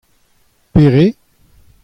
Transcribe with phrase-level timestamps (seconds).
[0.73, 1.05] Pere?